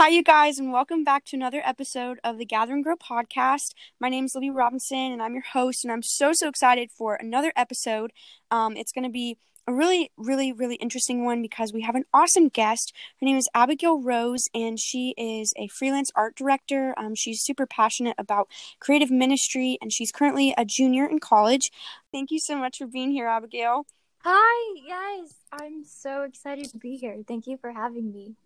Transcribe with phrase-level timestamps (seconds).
[0.00, 3.74] Hi, you guys, and welcome back to another episode of the Gather and Grow podcast.
[4.00, 7.16] My name is Libby Robinson, and I'm your host, and I'm so, so excited for
[7.16, 8.14] another episode.
[8.50, 9.36] Um, it's going to be
[9.66, 12.94] a really, really, really interesting one because we have an awesome guest.
[13.20, 16.94] Her name is Abigail Rose, and she is a freelance art director.
[16.96, 18.48] Um, she's super passionate about
[18.78, 21.70] creative ministry, and she's currently a junior in college.
[22.10, 23.84] Thank you so much for being here, Abigail.
[24.24, 25.34] Hi, guys.
[25.52, 27.18] I'm so excited to be here.
[27.28, 28.36] Thank you for having me.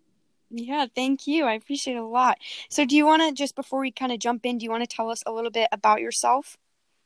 [0.57, 1.45] Yeah, thank you.
[1.45, 2.37] I appreciate it a lot.
[2.69, 4.89] So, do you want to just before we kind of jump in, do you want
[4.89, 6.57] to tell us a little bit about yourself?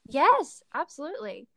[0.07, 1.47] Yes, absolutely.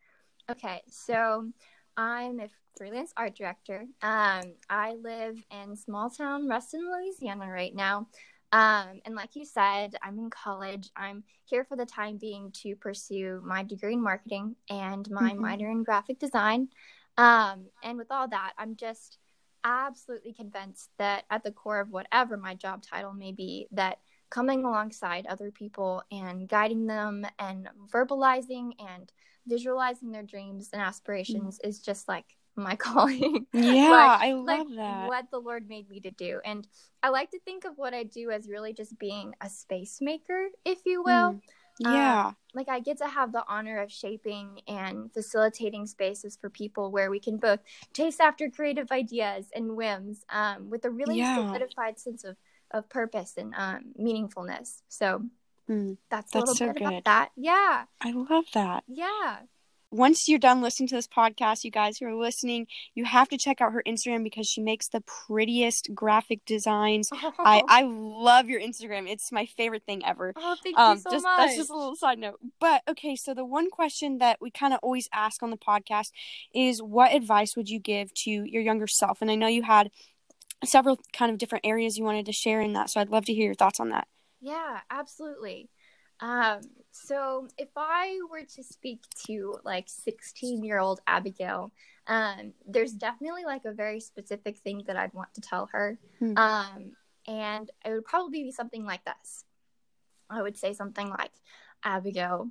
[0.50, 1.48] Okay, so
[1.96, 3.84] I'm a freelance art director.
[4.00, 8.08] Um, I live in small town Ruston, Louisiana right now.
[8.52, 10.90] Um, and like you said, I'm in college.
[10.96, 15.40] I'm here for the time being to pursue my degree in marketing and my mm-hmm.
[15.40, 16.68] minor in graphic design.
[17.18, 19.18] Um, and with all that, I'm just
[19.64, 23.98] absolutely convinced that at the core of whatever my job title may be, that
[24.30, 29.12] coming alongside other people and guiding them and verbalizing and
[29.46, 31.68] visualizing their dreams and aspirations mm.
[31.68, 32.24] is just like
[32.56, 33.46] my calling.
[33.52, 35.08] Yeah, like, I love like that.
[35.08, 36.40] What the Lord made me to do.
[36.44, 36.66] And
[37.02, 40.48] I like to think of what I do as really just being a space maker,
[40.64, 41.32] if you will.
[41.32, 41.40] Mm.
[41.78, 42.26] Yeah.
[42.26, 46.90] Um, like I get to have the honor of shaping and facilitating spaces for people
[46.90, 47.60] where we can both
[47.94, 51.36] chase after creative ideas and whims um, with a really yeah.
[51.36, 52.36] solidified sense of,
[52.70, 54.82] of purpose and um, meaningfulness.
[54.88, 55.22] So
[55.68, 56.86] mm, that's a that's little so bit good.
[56.88, 57.30] about that.
[57.36, 57.84] Yeah.
[58.00, 58.84] I love that.
[58.86, 59.38] Yeah
[59.92, 63.36] once you're done listening to this podcast, you guys who are listening, you have to
[63.36, 67.10] check out her Instagram because she makes the prettiest graphic designs.
[67.12, 67.32] Oh.
[67.38, 69.08] I I love your Instagram.
[69.08, 70.32] It's my favorite thing ever.
[70.34, 71.38] Oh, thank um, you so just, much.
[71.38, 72.40] That's just a little side note.
[72.58, 76.10] But okay, so the one question that we kind of always ask on the podcast
[76.54, 79.20] is, what advice would you give to your younger self?
[79.20, 79.90] And I know you had
[80.64, 83.34] several kind of different areas you wanted to share in that, so I'd love to
[83.34, 84.08] hear your thoughts on that.
[84.40, 85.68] Yeah, absolutely.
[86.22, 86.60] Um,
[86.92, 91.72] so if I were to speak to like 16 year old Abigail,
[92.06, 95.98] um, there's definitely like a very specific thing that I'd want to tell her.
[96.20, 96.38] Hmm.
[96.38, 96.92] Um,
[97.26, 99.44] and it would probably be something like this.
[100.30, 101.32] I would say something like,
[101.84, 102.48] Abigail,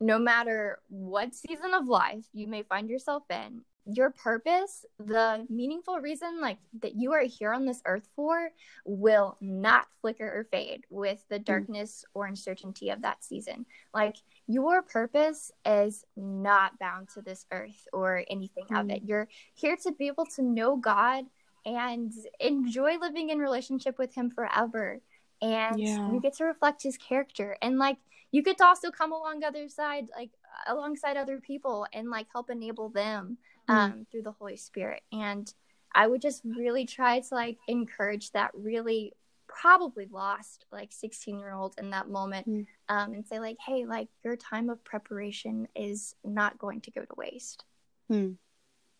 [0.00, 5.98] no matter what season of life you may find yourself in, your purpose, the meaningful
[5.98, 8.50] reason like that you are here on this earth for
[8.84, 11.44] will not flicker or fade with the mm.
[11.44, 13.66] darkness or uncertainty of that season.
[13.92, 14.16] Like
[14.46, 18.80] your purpose is not bound to this earth or anything mm.
[18.80, 19.02] of it.
[19.04, 21.24] You're here to be able to know God
[21.64, 25.00] and enjoy living in relationship with him forever.
[25.40, 26.12] And yeah.
[26.12, 27.96] you get to reflect his character and like
[28.30, 30.30] you get to also come along other side like
[30.66, 33.38] alongside other people and like help enable them.
[33.72, 34.06] Um, mm.
[34.10, 35.02] through the Holy Spirit.
[35.12, 35.52] And
[35.94, 39.12] I would just really try to like encourage that really
[39.48, 42.66] probably lost like 16 year old in that moment mm.
[42.88, 47.02] um, and say like hey like your time of preparation is not going to go
[47.02, 47.64] to waste
[48.10, 48.34] mm.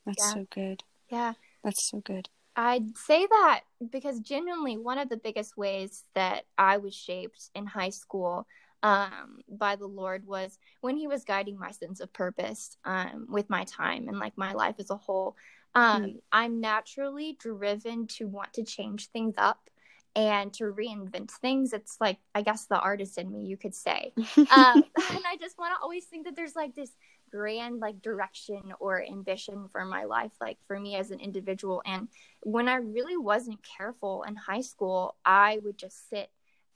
[0.05, 0.35] that's yeah.
[0.35, 1.33] so good yeah
[1.65, 6.77] that's so good i'd say that because genuinely one of the biggest ways that i
[6.77, 8.47] was shaped in high school
[8.83, 13.49] um, by the Lord was when He was guiding my sense of purpose um, with
[13.51, 15.37] my time and like my life as a whole.
[15.75, 16.21] Um, mm.
[16.33, 19.71] I'm naturally driven to want to change things up
[20.15, 21.73] and to reinvent things.
[21.73, 24.13] It's like, I guess, the artist in me, you could say.
[24.37, 26.91] um, and I just want to always think that there's like this
[27.33, 32.07] grand like direction or ambition for my life like for me as an individual and
[32.43, 36.29] when i really wasn't careful in high school i would just sit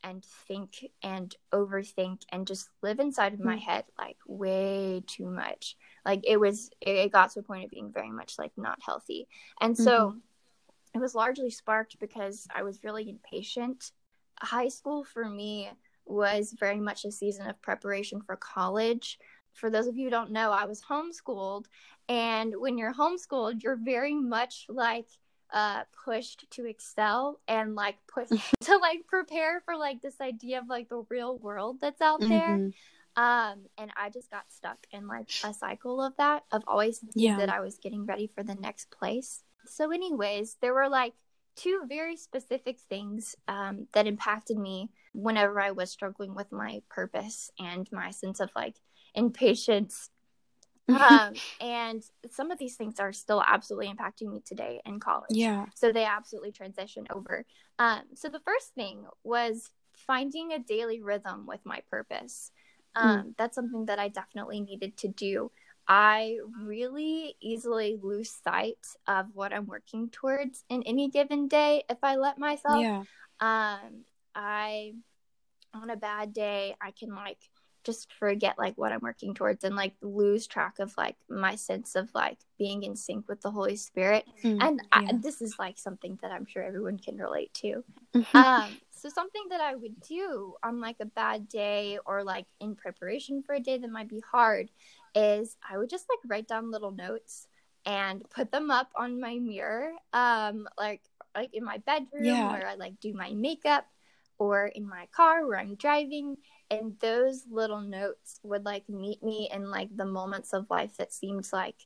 [0.02, 3.62] and think and overthink and just live inside of my hmm.
[3.62, 5.76] head like way too much.
[6.04, 9.28] Like it was, it got to a point of being very much like not healthy.
[9.60, 10.18] And so mm-hmm.
[10.94, 13.92] it was largely sparked because I was really impatient.
[14.40, 15.70] High school for me
[16.04, 19.18] was very much a season of preparation for college.
[19.52, 21.64] For those of you who don't know, I was homeschooled.
[22.08, 25.08] And when you're homeschooled, you're very much like
[25.52, 30.68] uh pushed to excel and like pushed to like prepare for like this idea of
[30.68, 32.30] like the real world that's out mm-hmm.
[32.30, 32.54] there
[33.16, 37.36] um and i just got stuck in like a cycle of that of always yeah.
[37.36, 41.14] that i was getting ready for the next place so anyways there were like
[41.54, 47.50] two very specific things um, that impacted me whenever i was struggling with my purpose
[47.58, 48.76] and my sense of like
[49.14, 50.10] impatience
[50.88, 55.30] um, and some of these things are still absolutely impacting me today in college.
[55.30, 55.66] Yeah.
[55.74, 57.44] So they absolutely transition over.
[57.78, 62.50] Um, so the first thing was finding a daily rhythm with my purpose.
[62.94, 63.34] Um, mm.
[63.36, 65.50] That's something that I definitely needed to do.
[65.88, 71.98] I really easily lose sight of what I'm working towards in any given day if
[72.02, 72.82] I let myself.
[72.82, 73.04] Yeah.
[73.38, 74.04] Um,
[74.34, 74.94] I
[75.74, 77.38] on a bad day, I can like
[77.86, 81.94] just forget like what I'm working towards and like lose track of like my sense
[81.94, 84.26] of like being in sync with the Holy Spirit.
[84.42, 85.08] Mm, and yeah.
[85.08, 87.84] I, this is like something that I'm sure everyone can relate to.
[88.14, 88.36] Mm-hmm.
[88.36, 92.74] Um, so something that I would do on like a bad day or like in
[92.74, 94.68] preparation for a day that might be hard
[95.14, 97.46] is I would just like write down little notes
[97.84, 101.02] and put them up on my mirror um like
[101.36, 102.50] like in my bedroom yeah.
[102.50, 103.86] where I like do my makeup
[104.38, 106.36] or in my car where I'm driving.
[106.70, 111.12] And those little notes would like meet me in like the moments of life that
[111.12, 111.76] seemed like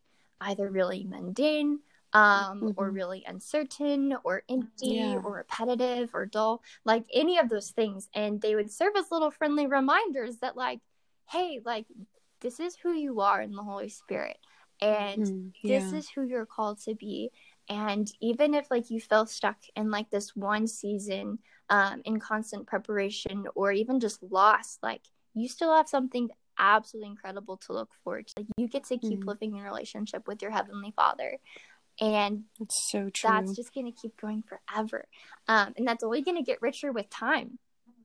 [0.40, 1.80] either really mundane
[2.12, 2.70] um, mm-hmm.
[2.76, 5.16] or really uncertain or empty yeah.
[5.16, 8.08] or repetitive or dull, like any of those things.
[8.14, 10.80] And they would serve as little friendly reminders that, like,
[11.28, 11.86] hey, like,
[12.40, 14.38] this is who you are in the Holy Spirit.
[14.80, 15.78] And mm, yeah.
[15.78, 17.30] this is who you're called to be.
[17.70, 21.38] And even if like you feel stuck in like this one season
[21.70, 25.02] um, in constant preparation or even just lost, like
[25.34, 28.34] you still have something absolutely incredible to look forward to.
[28.38, 29.26] Like you get to keep mm.
[29.26, 31.38] living in relationship with your heavenly Father.
[32.00, 33.30] And that's so true.
[33.30, 35.04] That's just going to keep going forever.
[35.46, 37.60] Um, and that's only going to get richer with time.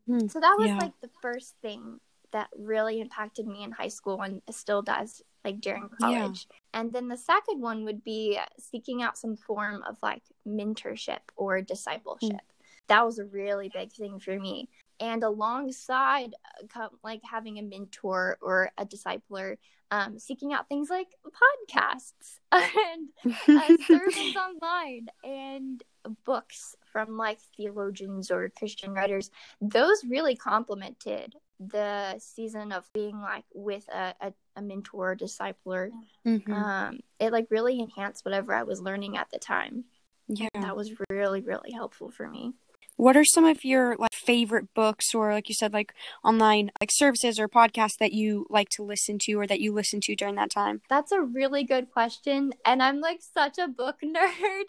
[0.08, 0.30] Mm.
[0.30, 0.78] So that was yeah.
[0.78, 2.00] like the first thing
[2.34, 6.48] that really impacted me in high school and still does like during college.
[6.50, 6.80] Yeah.
[6.80, 11.62] And then the second one would be seeking out some form of like mentorship or
[11.62, 12.32] discipleship.
[12.32, 12.40] Mm
[12.88, 14.70] that was a really big thing for me
[15.00, 16.34] and alongside
[16.76, 19.58] uh, like having a mentor or a discipler
[19.92, 23.10] um, seeking out things like podcasts and
[23.48, 25.84] uh, sermons online and
[26.24, 33.46] books from like theologians or christian writers those really complemented the season of being like
[33.54, 35.90] with a, a, a mentor or discipler
[36.26, 36.54] mm-hmm.
[36.54, 39.86] um, it like really enhanced whatever i was learning at the time
[40.28, 42.54] yeah that was really really helpful for me
[42.98, 45.94] what are some of your like favorite books or like you said like
[46.24, 50.00] online like services or podcasts that you like to listen to or that you listen
[50.02, 50.82] to during that time?
[50.90, 54.64] That's a really good question and I'm like such a book nerd.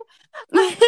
[0.53, 0.81] so like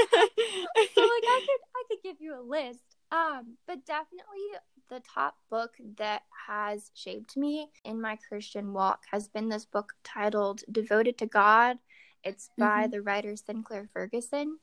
[0.96, 2.96] I could I could give you a list.
[3.12, 4.58] Um but definitely
[4.88, 9.92] the top book that has shaped me in my Christian walk has been this book
[10.04, 11.78] titled Devoted to God.
[12.24, 12.90] It's by mm-hmm.
[12.90, 14.58] the writer Sinclair Ferguson.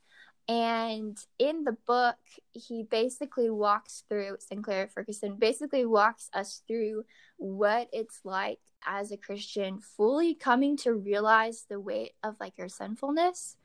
[0.48, 2.18] And in the book,
[2.54, 7.04] he basically walks through, Sinclair Ferguson basically walks us through
[7.38, 12.70] what it's like as a Christian, fully coming to realize the weight of like your
[12.70, 13.58] sinfulness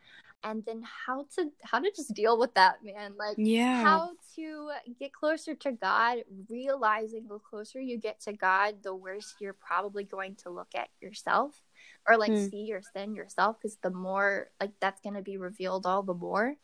[0.43, 4.71] and then how to how to just deal with that man like yeah how to
[4.99, 10.05] get closer to god realizing the closer you get to god the worse you're probably
[10.05, 11.61] going to look at yourself
[12.09, 12.47] or like hmm.
[12.47, 16.15] see your sin yourself because the more like that's going to be revealed all the
[16.15, 16.57] more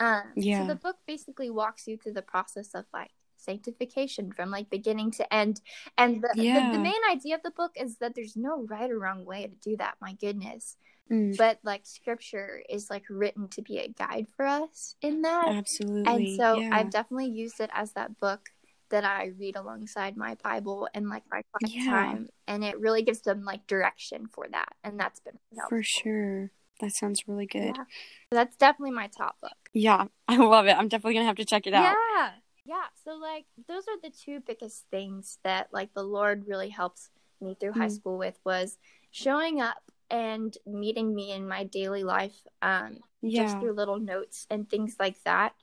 [0.00, 0.62] um, yeah.
[0.62, 5.12] So the book basically walks you through the process of like sanctification from like beginning
[5.12, 5.60] to end.
[5.98, 6.70] And the, yeah.
[6.70, 9.46] the, the, main idea of the book is that there's no right or wrong way
[9.46, 9.96] to do that.
[10.00, 10.76] My goodness.
[11.10, 11.36] Mm.
[11.36, 15.48] But like scripture is like written to be a guide for us in that.
[15.48, 16.04] Absolutely.
[16.06, 16.70] And so yeah.
[16.72, 18.50] I've definitely used it as that book
[18.90, 21.84] that I read alongside my Bible and like my yeah.
[21.84, 22.28] time.
[22.46, 24.74] And it really gives them like direction for that.
[24.84, 25.78] And that's been helpful.
[25.78, 26.50] For sure.
[26.80, 27.76] That sounds really good.
[27.76, 27.84] Yeah.
[28.30, 29.56] That's definitely my top book.
[29.72, 30.76] Yeah, I love it.
[30.76, 31.94] I'm definitely gonna have to check it out.
[32.16, 32.30] Yeah.
[32.64, 32.84] Yeah.
[33.04, 37.56] So like those are the two biggest things that like the Lord really helps me
[37.58, 37.80] through mm-hmm.
[37.80, 38.78] high school with was
[39.10, 43.44] showing up and meeting me in my daily life um yeah.
[43.44, 45.54] just through little notes and things like that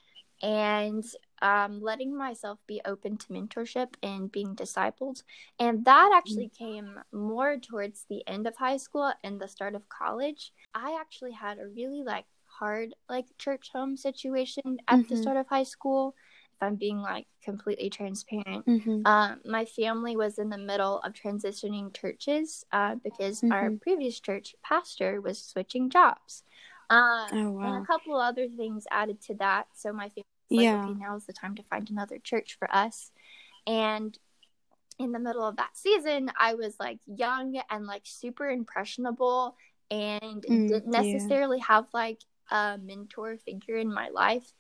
[0.42, 1.04] and
[1.42, 5.24] um, letting myself be open to mentorship and being discipled.
[5.60, 6.58] And that actually mm.
[6.58, 10.51] came more towards the end of high school and the start of college.
[10.74, 15.13] I actually had a really like hard like church home situation at mm-hmm.
[15.13, 16.16] the start of high school.
[16.60, 19.06] If I'm being like completely transparent, mm-hmm.
[19.06, 23.52] um, my family was in the middle of transitioning churches uh, because mm-hmm.
[23.52, 26.42] our previous church pastor was switching jobs.
[26.90, 27.76] Um, oh, wow.
[27.76, 29.68] And a couple other things added to that.
[29.76, 30.82] So my family was yeah.
[30.82, 33.12] like, okay, now is the time to find another church for us.
[33.68, 34.18] And
[34.98, 39.56] in the middle of that season, I was like young and like super impressionable
[39.92, 41.66] and mm, didn't necessarily yeah.
[41.68, 44.54] have like a mentor figure in my life.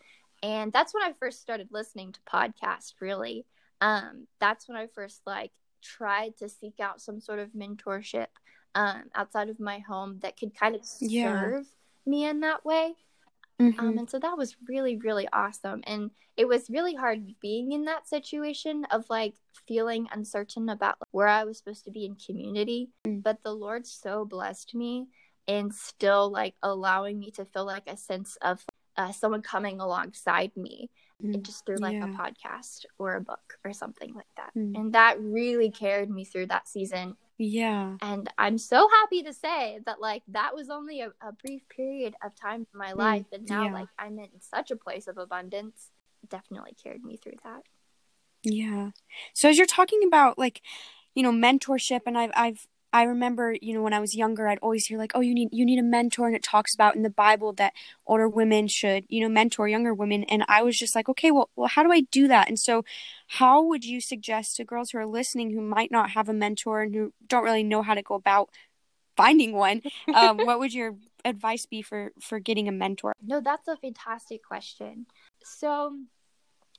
[0.47, 3.45] And that's when I first started listening to podcasts, really.
[3.81, 5.51] Um, that's when I first like
[5.83, 8.27] tried to seek out some sort of mentorship
[8.73, 11.61] um, outside of my home that could kind of serve yeah.
[12.05, 12.93] me in that way.
[13.59, 13.77] Mm-hmm.
[13.77, 15.83] Um, and so that was really, really awesome.
[15.85, 19.33] And it was really hard being in that situation of like
[19.67, 22.89] feeling uncertain about like, where I was supposed to be in community.
[23.05, 23.19] Mm-hmm.
[23.19, 25.07] But the Lord so blessed me
[25.45, 28.63] and still like allowing me to feel like a sense of
[28.97, 30.89] uh, someone coming alongside me
[31.23, 31.41] mm.
[31.43, 32.05] just through like yeah.
[32.05, 34.51] a podcast or a book or something like that.
[34.55, 34.75] Mm.
[34.75, 37.15] And that really carried me through that season.
[37.37, 37.97] Yeah.
[38.01, 42.15] And I'm so happy to say that like that was only a, a brief period
[42.23, 43.25] of time in my life.
[43.31, 43.73] And now yeah.
[43.73, 45.91] like I'm in such a place of abundance.
[46.27, 47.61] Definitely carried me through that.
[48.43, 48.91] Yeah.
[49.33, 50.61] So as you're talking about like,
[51.13, 54.59] you know, mentorship and I've I've I remember, you know, when I was younger, I'd
[54.59, 57.03] always hear like, "Oh, you need you need a mentor," and it talks about in
[57.03, 57.73] the Bible that
[58.05, 60.23] older women should, you know, mentor younger women.
[60.25, 62.85] And I was just like, "Okay, well, well, how do I do that?" And so,
[63.27, 66.81] how would you suggest to girls who are listening who might not have a mentor
[66.81, 68.49] and who don't really know how to go about
[69.17, 69.81] finding one?
[70.13, 73.13] Um, what would your advice be for for getting a mentor?
[73.21, 75.07] No, that's a fantastic question.
[75.43, 75.97] So,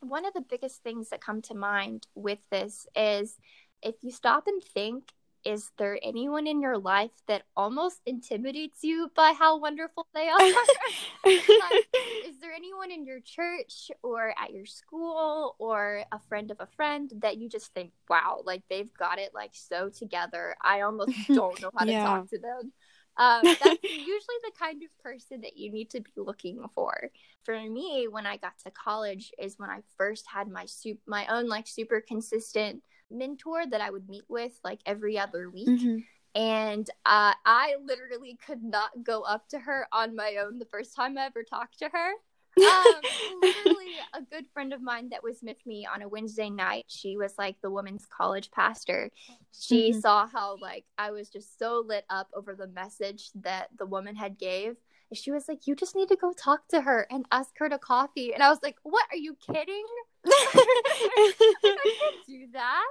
[0.00, 3.38] one of the biggest things that come to mind with this is
[3.82, 5.12] if you stop and think
[5.44, 10.38] is there anyone in your life that almost intimidates you by how wonderful they are?
[11.24, 11.86] like,
[12.26, 16.68] is there anyone in your church or at your school or a friend of a
[16.76, 20.56] friend that you just think, wow, like they've got it like so together?
[20.62, 22.72] I almost don't know how to talk to them.
[23.16, 27.10] Um, that's usually the kind of person that you need to be looking for.
[27.42, 31.26] For me, when I got to college, is when I first had my soup, my
[31.26, 35.68] own like super consistent mentor that I would meet with like every other week.
[35.68, 36.04] Mhm.
[36.34, 40.94] And uh, I literally could not go up to her on my own the first
[40.94, 42.12] time I ever talked to her.
[42.58, 43.02] Um,
[43.40, 47.16] literally, a good friend of mine that was with me on a Wednesday night, she
[47.16, 49.10] was like the women's college pastor.
[49.58, 50.00] She Mhm.
[50.00, 54.14] saw how like I was just so lit up over the message that the woman
[54.16, 54.76] had gave.
[55.14, 57.78] She was like, "You just need to go talk to her and ask her to
[57.78, 59.06] coffee." And I was like, "What?
[59.10, 59.86] Are you kidding?
[60.30, 61.32] I
[61.62, 62.84] can't do that."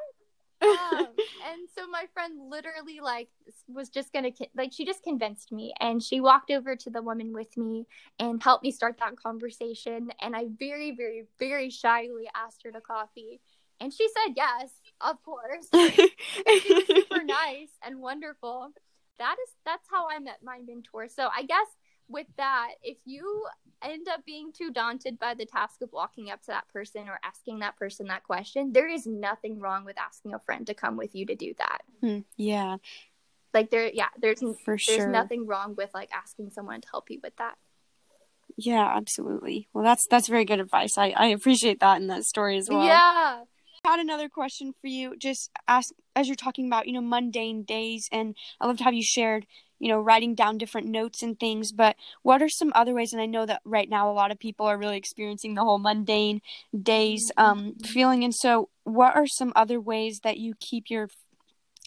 [0.59, 1.07] um,
[1.45, 3.29] and so my friend literally like
[3.67, 7.31] was just gonna like she just convinced me and she walked over to the woman
[7.31, 7.85] with me
[8.17, 12.81] and helped me start that conversation and i very very very shyly asked her to
[12.81, 13.39] coffee
[13.79, 15.67] and she said yes of course.
[15.73, 18.69] She was super nice and wonderful.
[19.19, 21.07] That is that's how i met my mentor.
[21.07, 21.67] So i guess
[22.07, 23.45] with that if you
[23.83, 27.19] end up being too daunted by the task of walking up to that person or
[27.23, 30.97] asking that person that question there is nothing wrong with asking a friend to come
[30.97, 32.77] with you to do that Hmm, yeah,
[33.53, 35.07] like there yeah there's for there's sure.
[35.07, 37.55] nothing wrong with like asking someone to help you with that
[38.55, 39.67] Yeah, absolutely.
[39.73, 40.97] Well, that's that's very good advice.
[40.97, 42.81] I I appreciate that in that story as well.
[42.81, 43.43] yeah
[43.87, 45.15] had another question for you.
[45.17, 49.03] Just ask as you're talking about, you know, mundane days, and I loved how you
[49.03, 49.45] shared,
[49.79, 51.71] you know, writing down different notes and things.
[51.71, 53.13] But what are some other ways?
[53.13, 55.79] And I know that right now a lot of people are really experiencing the whole
[55.79, 56.41] mundane
[56.81, 58.23] days um, feeling.
[58.23, 61.09] And so, what are some other ways that you keep your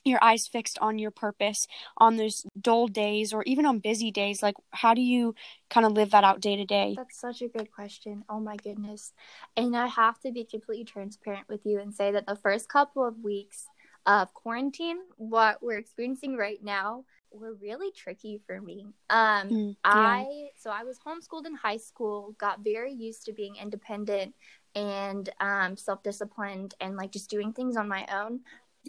[0.05, 1.67] your eyes fixed on your purpose
[1.99, 4.43] on those dull days or even on busy days?
[4.43, 5.35] Like, how do you
[5.69, 6.95] kind of live that out day to day?
[6.97, 8.25] That's such a good question.
[8.29, 9.13] Oh my goodness.
[9.57, 13.05] And I have to be completely transparent with you and say that the first couple
[13.07, 13.67] of weeks
[14.07, 18.87] of quarantine, what we're experiencing right now, were really tricky for me.
[19.09, 19.93] Um Mm, yeah.
[19.93, 24.35] I so I was homeschooled in high school, got very used to being independent
[24.75, 28.41] and um self-disciplined and like just doing things on my own.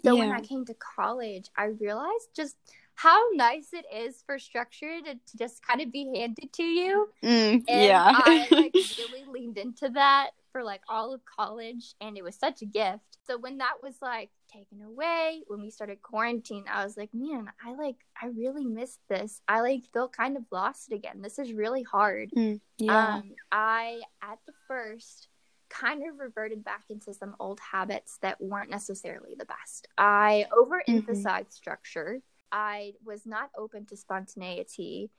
[0.04, 2.56] So when I came to college, I realized just
[2.94, 7.08] how nice it is for structure to, to just kind of be handed to you.
[7.22, 8.12] Mm, And yeah.
[8.14, 12.62] I like really leaned into that for like all of college and it was such
[12.62, 13.00] a gift.
[13.26, 17.50] So when that was like taken away, when we started quarantine, I was like, man,
[17.64, 19.40] I like I really missed this.
[19.48, 21.22] I like feel kind of lost again.
[21.22, 22.30] This is really hard.
[22.36, 23.14] Mm, yeah.
[23.16, 25.28] Um I at the first
[25.72, 29.88] kind of reverted back into some old habits that weren't necessarily the best.
[29.96, 32.20] I overemphasized structure.
[32.50, 35.10] I was not open to spontaneity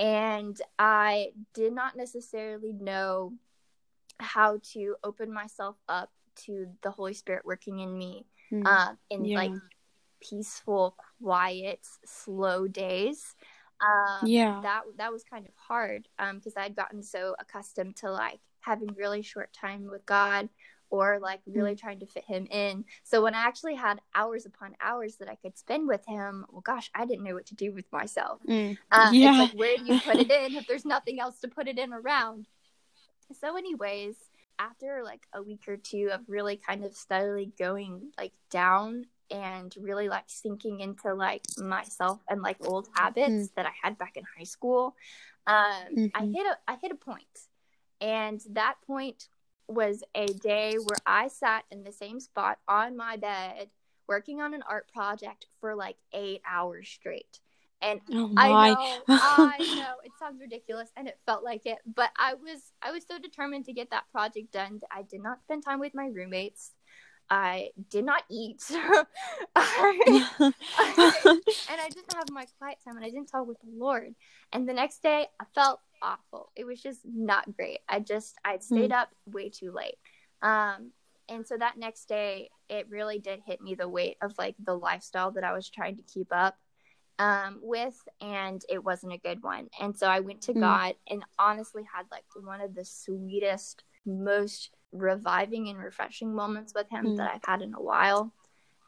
[0.00, 3.34] and I did not necessarily know
[4.18, 6.10] how to open myself up
[6.46, 9.36] to the Holy Spirit working in me Mm, um, in yeah.
[9.36, 9.52] like
[10.20, 13.34] peaceful, quiet, slow days.
[13.80, 14.60] Um, Yeah.
[14.62, 19.22] that that was kind of hard because I'd gotten so accustomed to like having really
[19.22, 20.48] short time with God
[20.90, 22.84] or like really trying to fit Him in.
[23.04, 26.62] So when I actually had hours upon hours that I could spend with Him, well,
[26.62, 28.40] gosh, I didn't know what to do with myself.
[28.48, 29.38] Mm, Um, Yeah.
[29.38, 31.92] Like, where do you put it in if there's nothing else to put it in
[31.92, 32.46] around?
[33.40, 34.16] So, anyways,
[34.58, 39.72] after like a week or two of really kind of steadily going like down and
[39.80, 43.54] really like sinking into like myself and like old habits Mm.
[43.54, 44.96] that I had back in high school,
[45.46, 46.32] um, I Mhm.
[46.34, 47.48] hit a I hit a point,
[48.00, 49.28] and that point
[49.68, 53.70] was a day where I sat in the same spot on my bed
[54.08, 57.38] working on an art project for like eight hours straight.
[57.80, 61.78] And Oh I know, I know, it sounds ridiculous, and it felt like it.
[61.86, 64.80] But I was, I was so determined to get that project done.
[64.80, 66.72] That I did not spend time with my roommates.
[67.30, 68.62] I did not eat,
[69.56, 70.26] I-
[71.70, 74.14] and I didn't have my quiet time, and I didn't talk with the Lord.
[74.52, 76.50] And the next day, I felt awful.
[76.56, 77.78] It was just not great.
[77.88, 79.96] I just, I'd stayed up way too late.
[80.42, 80.90] Um,
[81.28, 84.74] and so that next day, it really did hit me the weight of like the
[84.74, 86.56] lifestyle that I was trying to keep up
[87.18, 89.68] um, with, and it wasn't a good one.
[89.78, 90.60] And so I went to Mm.
[90.60, 96.88] God and honestly had like one of the sweetest, most reviving and refreshing moments with
[96.90, 97.16] Him Mm.
[97.16, 98.32] that I've had in a while.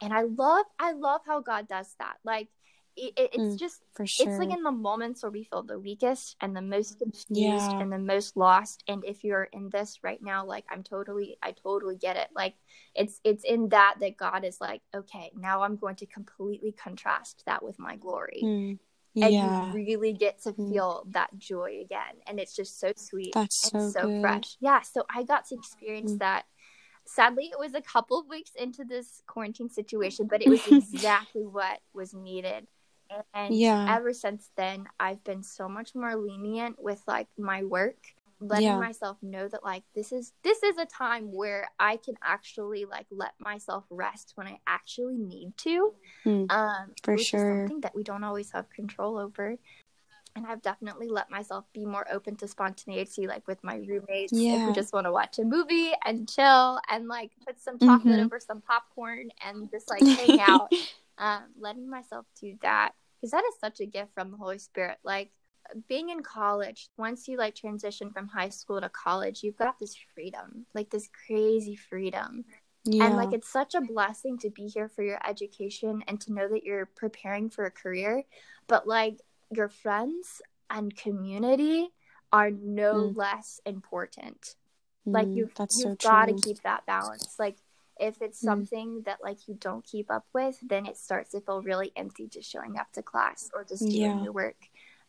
[0.00, 2.16] And I love, I love how God does that.
[2.24, 2.48] Like,
[2.96, 4.26] it, it- it's Mm, just For sure.
[4.28, 7.78] it's like in the moments where we feel the weakest and the most confused Yeah.
[7.80, 11.52] and the most lost and if you're in this right now like i'm totally i
[11.52, 12.54] totally get it like
[12.94, 17.42] it's it's in that that god is like okay now i'm going to completely contrast
[17.46, 18.78] that with my glory Mm,
[19.16, 19.66] and yeah.
[19.66, 20.70] you really get to Mm.
[20.70, 24.20] feel that joy again and it's just so sweet That's and so so good.
[24.22, 26.18] fresh yeah so i got to experience Mm.
[26.20, 26.44] that
[27.06, 31.42] sadly it was a couple of weeks into this quarantine situation but it was exactly
[31.44, 32.68] what was needed
[33.34, 33.86] and Yeah.
[33.88, 37.98] ever since then i've been so much more lenient with like my work
[38.48, 38.78] letting Yeah.
[38.78, 43.06] myself know that like this is this is a time where i can actually like
[43.10, 45.92] let myself rest when i actually need to
[46.24, 47.40] Mm, um For sure.
[47.40, 49.56] something that we don't always have control over
[50.34, 54.38] and I've definitely let myself be more open to spontaneity, like with my roommates, if
[54.38, 54.66] Yeah.
[54.66, 58.24] we just want to watch a movie and chill and like put some chocolate Mhm.
[58.24, 60.72] over some popcorn and just like hang out.
[61.18, 64.96] Um, letting myself do that because that is such a gift from the Holy Spirit.
[65.04, 65.30] Like
[65.88, 69.96] being in college, once you like transition from high school to college, you've got this
[70.14, 72.44] freedom, like this crazy freedom.
[72.84, 73.06] yeah.
[73.06, 76.48] And like it's such a blessing to be here for your education and to know
[76.48, 78.24] that you're preparing for a career.
[78.66, 81.88] But like your friends and community
[82.32, 83.16] are no Mm.
[83.16, 84.56] less important.
[85.12, 87.36] Like Mm, you've that's you've so got to keep that balance.
[87.38, 87.58] Like
[88.00, 88.44] if it's Mm.
[88.44, 92.26] something that like you don't keep up with, then it starts to feel really empty
[92.28, 94.22] just showing up to class or just doing Yeah.
[94.22, 94.56] your work.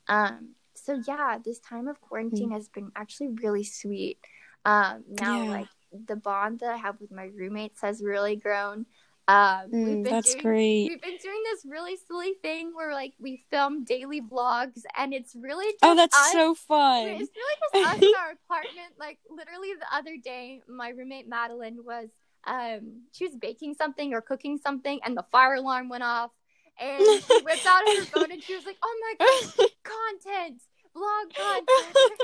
[0.08, 2.54] Um so yeah, this time of quarantine Mm.
[2.54, 4.20] has been actually really sweet.
[4.66, 5.52] Um now Yeah.
[5.52, 8.86] like the bond that I have with my roommates has really grown.
[9.28, 10.90] Um we've Mm, been that's doing great.
[10.90, 15.36] we've been doing this really silly thing where like we film daily vlogs and it's
[15.36, 17.06] really Oh, that's us so fun.
[17.08, 18.94] it's really just us in our apartment.
[19.00, 22.10] Like literally the other day, my roommate Madeline was
[22.46, 26.32] um she was baking something or cooking something and the fire alarm went off
[26.80, 30.62] and she whipped out her phone and she was like, Oh my god, content,
[30.96, 32.20] vlog content.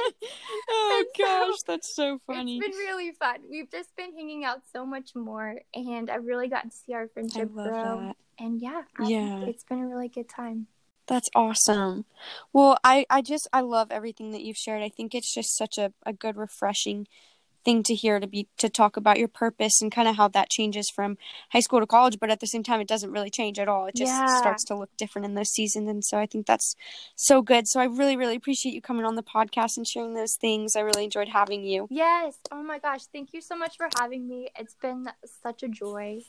[0.70, 2.58] oh so, gosh, that's so funny.
[2.58, 3.38] It's been really fun.
[3.50, 7.04] We've just been hanging out so much more and I've really gotten to see our
[7.04, 8.02] I friendship love grow.
[8.08, 8.16] that.
[8.40, 9.46] And yeah, I Yeah.
[9.46, 10.68] it's been a really good time.
[11.08, 12.06] That's awesome.
[12.54, 14.84] Well, I, I just I love everything that you've shared.
[14.84, 17.08] I think it's just such a, a good refreshing
[17.70, 20.50] thing to hear to be to talk about your purpose and kind of how that
[20.50, 21.18] changes from
[21.52, 23.86] high school to college, but at the same time it doesn't really change at all.
[23.86, 24.38] It just Yeah.
[24.38, 26.76] starts to look different in those seasons and so I think that's
[27.16, 27.68] so good.
[27.68, 30.76] So I really, really appreciate you coming on the podcast and sharing those things.
[30.76, 31.88] I really enjoyed having you.
[31.90, 32.38] Yes.
[32.52, 33.06] Oh my gosh.
[33.06, 34.50] Thank you so much for having me.
[34.58, 35.10] It's been
[35.44, 36.22] such a joy.